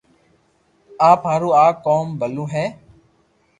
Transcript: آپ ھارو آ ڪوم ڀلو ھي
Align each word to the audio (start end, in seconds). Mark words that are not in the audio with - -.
آپ 1.09 1.21
ھارو 1.31 1.49
آ 1.65 1.69
ڪوم 1.85 2.07
ڀلو 2.21 2.45
ھي 2.53 2.65